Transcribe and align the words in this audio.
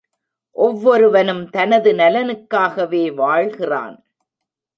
ஒவ்வொருவனும் 0.55 1.49
தனது 1.49 1.93
நலனுக்காகவே 1.93 3.03
வாழ்கிறான். 3.15 3.95